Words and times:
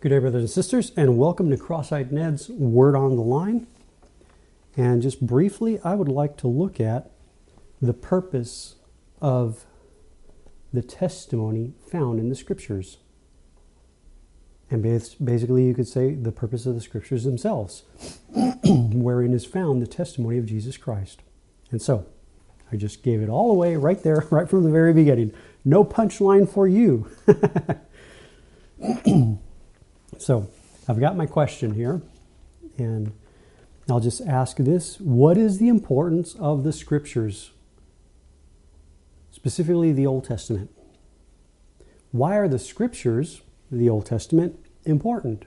Good 0.00 0.08
day, 0.08 0.18
brothers 0.18 0.40
and 0.40 0.50
sisters, 0.50 0.92
and 0.96 1.18
welcome 1.18 1.50
to 1.50 1.58
Cross 1.58 1.92
Eyed 1.92 2.10
Ned's 2.10 2.48
Word 2.48 2.96
on 2.96 3.16
the 3.16 3.22
Line. 3.22 3.66
And 4.74 5.02
just 5.02 5.26
briefly, 5.26 5.78
I 5.84 5.94
would 5.94 6.08
like 6.08 6.38
to 6.38 6.48
look 6.48 6.80
at 6.80 7.10
the 7.82 7.92
purpose 7.92 8.76
of 9.20 9.66
the 10.72 10.80
testimony 10.80 11.74
found 11.92 12.18
in 12.18 12.30
the 12.30 12.34
Scriptures. 12.34 12.96
And 14.70 14.82
basically, 14.82 15.66
you 15.66 15.74
could 15.74 15.86
say 15.86 16.14
the 16.14 16.32
purpose 16.32 16.64
of 16.64 16.74
the 16.74 16.80
Scriptures 16.80 17.24
themselves, 17.24 17.82
wherein 18.64 19.34
is 19.34 19.44
found 19.44 19.82
the 19.82 19.86
testimony 19.86 20.38
of 20.38 20.46
Jesus 20.46 20.78
Christ. 20.78 21.20
And 21.70 21.82
so, 21.82 22.06
I 22.72 22.76
just 22.76 23.02
gave 23.02 23.20
it 23.20 23.28
all 23.28 23.50
away 23.50 23.76
right 23.76 24.02
there, 24.02 24.26
right 24.30 24.48
from 24.48 24.64
the 24.64 24.70
very 24.70 24.94
beginning. 24.94 25.34
No 25.62 25.84
punchline 25.84 26.48
for 26.48 26.66
you. 26.66 27.06
So 30.18 30.48
I've 30.88 31.00
got 31.00 31.16
my 31.16 31.26
question 31.26 31.74
here, 31.74 32.02
and 32.76 33.12
I'll 33.88 34.00
just 34.00 34.20
ask 34.22 34.56
this 34.56 35.00
What 35.00 35.36
is 35.36 35.58
the 35.58 35.68
importance 35.68 36.34
of 36.34 36.64
the 36.64 36.72
scriptures, 36.72 37.52
specifically 39.30 39.92
the 39.92 40.06
Old 40.06 40.24
Testament? 40.24 40.70
Why 42.12 42.36
are 42.36 42.48
the 42.48 42.58
scriptures, 42.58 43.42
the 43.70 43.88
Old 43.88 44.06
Testament, 44.06 44.58
important? 44.84 45.44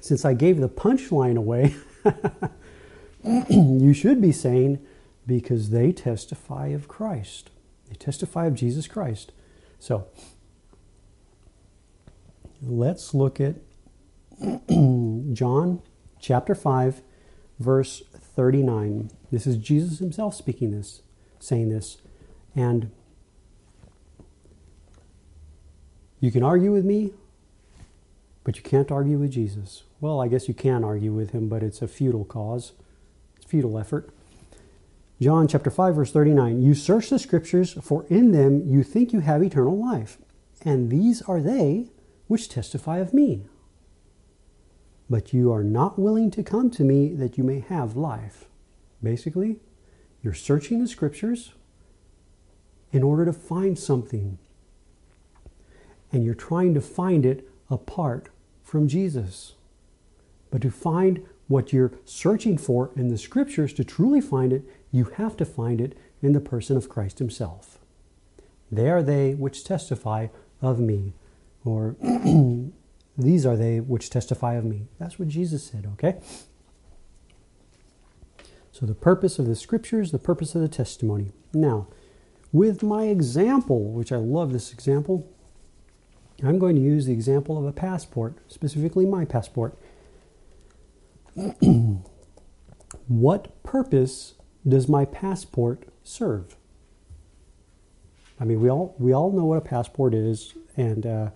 Since 0.00 0.24
I 0.24 0.34
gave 0.34 0.60
the 0.60 0.68
punchline 0.68 1.36
away, 1.36 1.76
you 3.48 3.94
should 3.94 4.20
be 4.20 4.32
saying, 4.32 4.84
because 5.26 5.70
they 5.70 5.92
testify 5.92 6.68
of 6.68 6.88
Christ. 6.88 7.50
They 7.88 7.94
testify 7.94 8.46
of 8.46 8.54
Jesus 8.54 8.86
Christ. 8.86 9.32
So, 9.78 10.06
let's 12.66 13.14
look 13.14 13.40
at 13.40 13.56
John 15.32 15.82
chapter 16.20 16.54
5, 16.54 17.02
verse 17.58 18.02
39. 18.12 19.10
This 19.30 19.46
is 19.46 19.56
Jesus 19.56 19.98
himself 19.98 20.34
speaking 20.34 20.70
this, 20.70 21.02
saying 21.38 21.70
this. 21.70 21.98
And 22.54 22.90
you 26.20 26.30
can 26.30 26.42
argue 26.42 26.72
with 26.72 26.84
me, 26.84 27.12
but 28.42 28.56
you 28.56 28.62
can't 28.62 28.90
argue 28.90 29.18
with 29.18 29.30
Jesus. 29.30 29.84
Well, 30.00 30.20
I 30.20 30.28
guess 30.28 30.48
you 30.48 30.54
can 30.54 30.84
argue 30.84 31.12
with 31.12 31.30
him, 31.30 31.48
but 31.48 31.62
it's 31.62 31.82
a 31.82 31.88
futile 31.88 32.24
cause, 32.24 32.72
it's 33.36 33.46
futile 33.46 33.78
effort. 33.78 34.10
John 35.20 35.46
chapter 35.46 35.70
5 35.70 35.94
verse 35.94 36.10
39 36.10 36.60
You 36.60 36.74
search 36.74 37.08
the 37.08 37.20
scriptures 37.20 37.72
for 37.80 38.04
in 38.08 38.32
them 38.32 38.62
you 38.66 38.82
think 38.82 39.12
you 39.12 39.20
have 39.20 39.42
eternal 39.42 39.78
life 39.78 40.18
and 40.64 40.90
these 40.90 41.22
are 41.22 41.40
they 41.40 41.86
which 42.26 42.48
testify 42.48 42.98
of 42.98 43.14
me. 43.14 43.46
But 45.08 45.32
you 45.32 45.52
are 45.52 45.64
not 45.64 45.98
willing 45.98 46.30
to 46.32 46.42
come 46.42 46.70
to 46.70 46.84
me 46.84 47.14
that 47.14 47.36
you 47.36 47.44
may 47.44 47.60
have 47.60 47.96
life. 47.96 48.46
Basically, 49.02 49.60
you're 50.22 50.34
searching 50.34 50.80
the 50.80 50.88
scriptures 50.88 51.52
in 52.92 53.02
order 53.02 53.24
to 53.26 53.32
find 53.32 53.78
something. 53.78 54.38
And 56.10 56.24
you're 56.24 56.34
trying 56.34 56.74
to 56.74 56.80
find 56.80 57.26
it 57.26 57.46
apart 57.68 58.28
from 58.62 58.88
Jesus. 58.88 59.54
But 60.50 60.62
to 60.62 60.70
find 60.70 61.26
what 61.48 61.72
you're 61.72 61.92
searching 62.04 62.56
for 62.56 62.90
in 62.96 63.08
the 63.08 63.18
scriptures, 63.18 63.72
to 63.74 63.84
truly 63.84 64.20
find 64.20 64.52
it, 64.52 64.62
you 64.90 65.04
have 65.16 65.36
to 65.36 65.44
find 65.44 65.80
it 65.80 65.98
in 66.22 66.32
the 66.32 66.40
person 66.40 66.76
of 66.76 66.88
Christ 66.88 67.18
Himself. 67.18 67.78
They 68.72 68.88
are 68.88 69.02
they 69.02 69.34
which 69.34 69.64
testify 69.64 70.28
of 70.62 70.80
me 70.80 71.12
or 71.64 71.96
these 73.18 73.46
are 73.46 73.56
they 73.56 73.80
which 73.80 74.10
testify 74.10 74.54
of 74.54 74.64
me. 74.64 74.86
That's 74.98 75.18
what 75.18 75.28
Jesus 75.28 75.64
said, 75.64 75.86
okay? 75.94 76.20
So, 78.72 78.86
the 78.86 78.94
purpose 78.94 79.38
of 79.38 79.46
the 79.46 79.54
scriptures, 79.54 80.10
the 80.10 80.18
purpose 80.18 80.54
of 80.56 80.60
the 80.60 80.68
testimony. 80.68 81.30
Now, 81.52 81.86
with 82.52 82.82
my 82.82 83.04
example, 83.04 83.92
which 83.92 84.10
I 84.10 84.16
love 84.16 84.52
this 84.52 84.72
example, 84.72 85.30
I'm 86.42 86.58
going 86.58 86.74
to 86.74 86.82
use 86.82 87.06
the 87.06 87.12
example 87.12 87.56
of 87.56 87.64
a 87.64 87.72
passport, 87.72 88.36
specifically 88.48 89.06
my 89.06 89.24
passport. 89.24 89.78
what 93.06 93.62
purpose 93.62 94.34
does 94.66 94.88
my 94.88 95.04
passport 95.04 95.84
serve? 96.02 96.56
I 98.40 98.44
mean, 98.44 98.60
we 98.60 98.68
all 98.68 98.96
we 98.98 99.12
all 99.12 99.30
know 99.30 99.44
what 99.44 99.58
a 99.58 99.60
passport 99.60 100.14
is, 100.14 100.54
and 100.76 101.06
uh, 101.06 101.30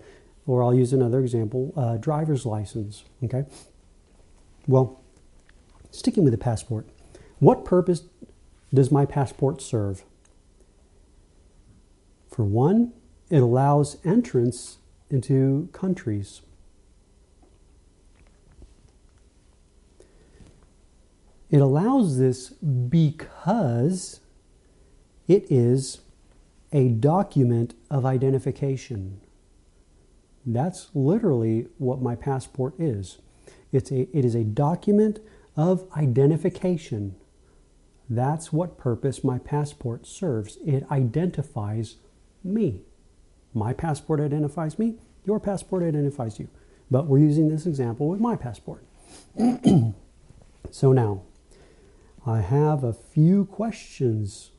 or 0.49 0.63
I'll 0.63 0.73
use 0.73 0.93
another 0.93 1.19
example 1.19 1.71
uh, 1.77 1.97
driver's 1.97 2.43
license. 2.43 3.03
Okay? 3.23 3.45
Well, 4.65 4.99
sticking 5.91 6.23
with 6.23 6.33
the 6.33 6.39
passport, 6.39 6.87
what 7.37 7.63
purpose 7.63 8.01
does 8.73 8.91
my 8.91 9.05
passport 9.05 9.61
serve? 9.61 10.03
For 12.31 12.43
one, 12.43 12.93
it 13.29 13.43
allows 13.43 13.97
entrance 14.03 14.79
into 15.11 15.69
countries. 15.71 16.41
It 21.51 21.61
allows 21.61 22.17
this 22.17 22.49
because 22.49 24.19
it 25.27 25.45
is 25.51 25.99
a 26.71 26.87
document 26.89 27.75
of 27.91 28.03
identification. 28.03 29.21
That's 30.53 30.89
literally 30.95 31.67
what 31.77 32.01
my 32.01 32.15
passport 32.15 32.73
is. 32.79 33.19
It's 33.71 33.91
a, 33.91 34.09
it 34.17 34.25
is 34.25 34.33
a 34.33 34.43
document 34.43 35.19
of 35.55 35.85
identification. 35.95 37.15
That's 38.09 38.51
what 38.51 38.75
purpose 38.75 39.23
my 39.23 39.37
passport 39.37 40.07
serves. 40.07 40.57
It 40.65 40.89
identifies 40.89 41.97
me. 42.43 42.81
My 43.53 43.73
passport 43.73 44.19
identifies 44.19 44.79
me, 44.79 44.95
your 45.23 45.39
passport 45.39 45.83
identifies 45.83 46.39
you. 46.39 46.49
But 46.89 47.05
we're 47.05 47.19
using 47.19 47.49
this 47.49 47.67
example 47.67 48.07
with 48.07 48.19
my 48.19 48.35
passport. 48.35 48.83
so 50.71 50.91
now, 50.91 51.21
I 52.25 52.41
have 52.41 52.83
a 52.83 52.93
few 52.93 53.45
questions 53.45 54.49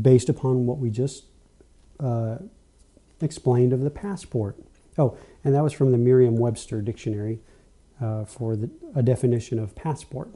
based 0.00 0.28
upon 0.28 0.66
what 0.66 0.78
we 0.78 0.90
just 0.90 1.24
uh, 1.98 2.38
explained 3.22 3.72
of 3.72 3.80
the 3.80 3.90
passport. 3.90 4.56
Oh, 4.98 5.16
and 5.42 5.54
that 5.54 5.62
was 5.62 5.72
from 5.72 5.92
the 5.92 5.98
Merriam 5.98 6.36
Webster 6.36 6.82
Dictionary 6.82 7.40
uh, 8.00 8.24
for 8.24 8.56
the, 8.56 8.70
a 8.94 9.02
definition 9.02 9.58
of 9.58 9.74
passport 9.74 10.28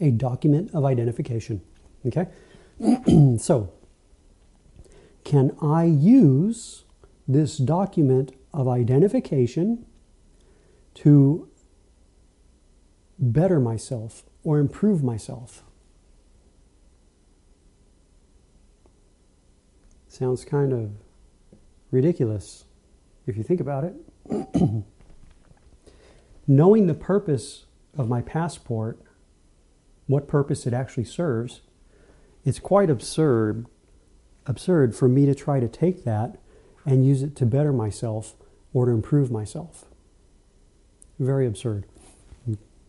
a 0.00 0.10
document 0.10 0.70
of 0.74 0.84
identification. 0.84 1.62
Okay? 2.06 2.26
so, 3.38 3.72
can 5.24 5.56
I 5.60 5.84
use 5.84 6.84
this 7.26 7.58
document 7.58 8.32
of 8.52 8.68
identification 8.68 9.84
to 10.94 11.48
better 13.18 13.58
myself 13.58 14.24
or 14.44 14.58
improve 14.58 15.02
myself? 15.02 15.62
Sounds 20.08 20.44
kind 20.44 20.72
of 20.72 20.92
ridiculous 21.90 22.64
if 23.26 23.36
you 23.36 23.42
think 23.42 23.60
about 23.60 23.84
it. 23.84 23.94
Knowing 26.46 26.86
the 26.86 26.94
purpose 26.94 27.64
of 27.96 28.08
my 28.08 28.20
passport, 28.22 28.98
what 30.06 30.28
purpose 30.28 30.66
it 30.66 30.72
actually 30.72 31.04
serves, 31.04 31.60
it's 32.44 32.58
quite 32.58 32.88
absurd 32.90 33.66
absurd 34.46 34.94
for 34.94 35.08
me 35.08 35.26
to 35.26 35.34
try 35.34 35.60
to 35.60 35.68
take 35.68 36.04
that 36.04 36.38
and 36.84 37.04
use 37.04 37.22
it 37.22 37.34
to 37.36 37.44
better 37.44 37.72
myself 37.72 38.34
or 38.72 38.86
to 38.86 38.92
improve 38.92 39.30
myself. 39.30 39.86
Very 41.18 41.46
absurd. 41.46 41.84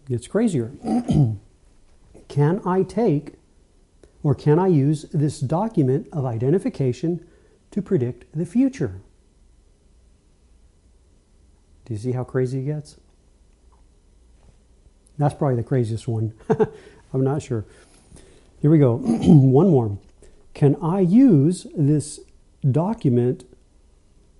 It's 0.09 0.27
crazier. 0.27 0.71
can 2.27 2.61
I 2.65 2.83
take 2.83 3.33
or 4.23 4.35
can 4.35 4.59
I 4.59 4.67
use 4.67 5.03
this 5.13 5.39
document 5.39 6.07
of 6.11 6.25
identification 6.25 7.25
to 7.77 7.81
predict 7.83 8.25
the 8.35 8.43
future. 8.43 8.99
Do 11.85 11.93
you 11.93 11.99
see 11.99 12.11
how 12.11 12.23
crazy 12.23 12.61
it 12.61 12.63
gets? 12.63 12.97
That's 15.19 15.35
probably 15.35 15.57
the 15.57 15.63
craziest 15.63 16.07
one. 16.07 16.33
I'm 17.13 17.23
not 17.23 17.43
sure. 17.43 17.65
Here 18.63 18.71
we 18.71 18.79
go. 18.79 18.95
one 18.97 19.69
more. 19.69 19.99
Can 20.55 20.75
I 20.81 21.01
use 21.01 21.67
this 21.77 22.19
document 22.69 23.45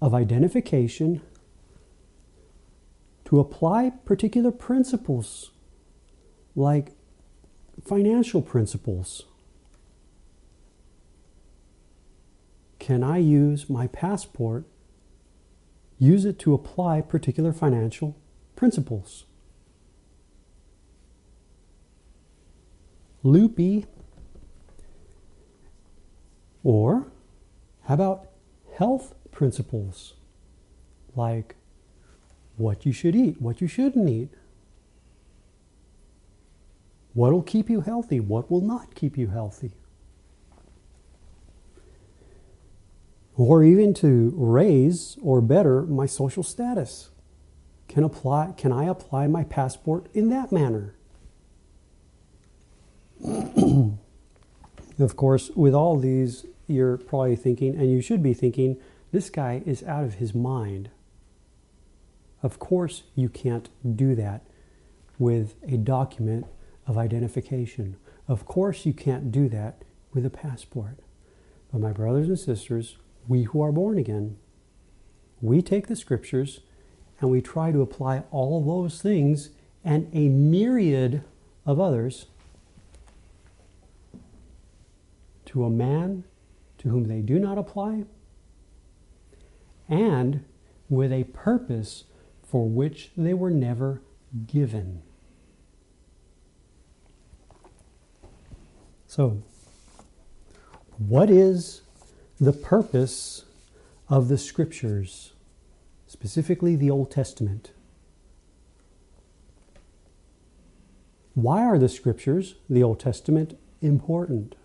of 0.01 0.16
identification 0.16 1.22
to 3.25 3.39
apply 3.39 3.92
particular 4.04 4.50
principles 4.50 5.51
like 6.56 6.94
financial 7.86 8.42
principles? 8.42 9.25
Can 12.88 13.04
I 13.04 13.18
use 13.18 13.69
my 13.69 13.86
passport 13.88 14.63
use 16.00 16.24
it 16.24 16.39
to 16.39 16.54
apply 16.54 17.01
particular 17.01 17.51
financial 17.51 18.16
principles. 18.56 19.25
Loopy. 23.24 23.88
Or 26.63 27.12
how 27.84 27.95
about 27.95 28.30
health 28.78 29.16
principles 29.31 30.13
like 31.13 31.56
what 32.56 32.86
you 32.86 32.94
should 32.94 33.18
eat, 33.18 33.42
what 33.42 33.60
you 33.60 33.68
shouldn't 33.68 34.10
eat? 34.10 34.30
What 37.13 37.34
will 37.34 37.42
keep 37.42 37.69
you 37.69 37.81
healthy? 37.81 38.22
What 38.22 38.50
will 38.50 38.62
not 38.62 38.95
keep 38.95 39.18
you 39.18 39.28
healthy? 39.28 39.74
Or 43.38 43.63
even 43.63 43.94
to 43.95 44.34
raise 44.36 45.16
or 45.22 45.42
better 45.42 45.84
my 45.84 46.07
social 46.07 46.44
status. 46.44 47.10
Can, 47.88 48.04
apply, 48.04 48.54
can 48.57 48.72
I 48.72 48.86
apply 48.86 49.28
my 49.28 49.44
passport 49.44 50.07
in 50.13 50.30
that 50.30 50.51
manner? 50.51 50.95
of 55.00 55.16
course, 55.16 55.51
with 55.51 55.74
all 55.74 55.98
these, 55.98 56.45
you're 56.68 56.98
probably 56.98 57.36
thinking, 57.36 57.75
and 57.75 57.92
you 57.92 58.01
should 58.01 58.24
be 58.24 58.34
thinking, 58.34 58.78
this 59.12 59.30
guy 59.30 59.62
is 59.66 59.84
out 59.84 60.04
of 60.04 60.16
his 60.16 60.34
mind. 60.34 60.89
Of 62.44 62.60
course, 62.60 63.04
you 63.16 63.30
can't 63.30 63.69
do 63.95 64.16
that 64.16 64.42
with 65.18 65.56
a 65.68 65.78
document 65.78 66.45
of 66.86 66.98
identification. 66.98 67.98
Of 68.28 68.45
course, 68.45 68.86
you 68.86 68.94
can't 68.94 69.31
do 69.31 69.48
that 69.50 69.84
with 70.13 70.25
a 70.25 70.30
passport. 70.30 71.00
But, 71.72 71.81
my 71.81 71.92
brothers 71.92 72.28
and 72.28 72.39
sisters, 72.39 72.98
we 73.27 73.44
who 73.44 73.62
are 73.62 73.71
born 73.71 73.97
again, 73.97 74.38
we 75.41 75.62
take 75.62 75.88
the 75.88 75.95
scriptures 75.95 76.62
and 77.19 77.29
we 77.29 77.41
try 77.41 77.71
to 77.71 77.81
apply 77.81 78.24
all 78.31 78.63
those 78.63 79.01
things 79.01 79.50
and 79.83 80.09
a 80.13 80.29
myriad 80.29 81.24
of 81.65 81.79
others 81.79 82.27
to 85.45 85.63
a 85.63 85.69
man 85.69 86.24
to 86.77 86.89
whom 86.89 87.06
they 87.06 87.21
do 87.21 87.39
not 87.39 87.57
apply 87.57 88.03
and 89.89 90.44
with 90.89 91.12
a 91.12 91.24
purpose 91.25 92.06
for 92.44 92.68
which 92.68 93.12
they 93.18 93.33
were 93.33 93.50
never 93.50 94.01
given. 94.45 95.01
So, 99.07 99.41
what 100.97 101.29
is 101.29 101.81
the 102.39 102.54
purpose 102.54 103.45
of 104.10 104.28
the 104.28 104.38
scriptures, 104.38 105.34
specifically 106.06 106.75
the 106.75 106.92
Old 106.92 107.12
Testament? 107.12 107.72
Why 111.34 111.63
are 111.63 111.78
the 111.78 111.89
scriptures, 111.89 112.56
the 112.69 112.84
Old 112.84 113.00
Testament, 113.00 113.57
important? 113.81 114.56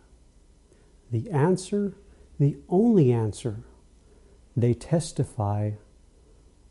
The 1.11 1.31
answer, 1.31 1.95
the 2.39 2.57
only 2.69 3.13
answer, 3.13 3.59
they 4.57 4.75
testify 4.75 5.73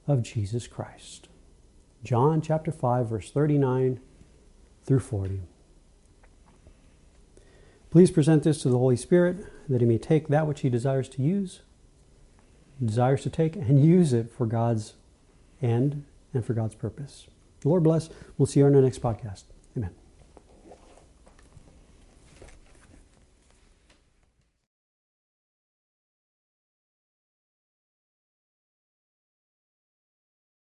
of 0.07 0.23
Jesus 0.23 0.67
Christ. 0.67 1.29
John 2.03 2.41
chapter 2.41 2.71
5, 2.71 3.09
verse 3.09 3.31
39 3.31 3.99
through 4.85 4.99
40. 4.99 5.41
Please 7.91 8.09
present 8.09 8.43
this 8.43 8.61
to 8.61 8.69
the 8.69 8.77
Holy 8.77 8.95
Spirit 8.95 9.45
that 9.69 9.81
He 9.81 9.87
may 9.87 9.97
take 9.97 10.29
that 10.29 10.47
which 10.47 10.61
He 10.61 10.69
desires 10.69 11.09
to 11.09 11.21
use, 11.21 11.61
desires 12.83 13.21
to 13.23 13.29
take, 13.29 13.55
and 13.57 13.85
use 13.85 14.13
it 14.13 14.31
for 14.31 14.45
God's 14.45 14.93
end 15.61 16.05
and 16.33 16.45
for 16.45 16.53
God's 16.53 16.75
purpose. 16.75 17.27
The 17.59 17.69
Lord 17.69 17.83
bless. 17.83 18.09
We'll 18.37 18.45
see 18.45 18.61
you 18.61 18.65
on 18.65 18.75
our 18.75 18.81
next 18.81 19.01
podcast. 19.01 19.43
Amen. 19.75 19.91